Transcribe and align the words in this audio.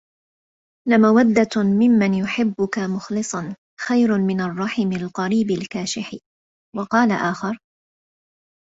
لَمَوَدَّةٌ 0.87 1.63
مِمَّنْ 1.79 2.13
يُحِبُّك 2.13 2.77
مُخْلِصًا 2.79 3.55
خَيْرٌ 3.87 4.17
مِنْ 4.17 4.41
الرَّحِمِ 4.41 4.91
الْقَرِيبِ 4.93 5.51
الْكَاشِحِ 5.51 6.15
وَقَالَ 6.77 7.11
آخَرُ 7.11 7.59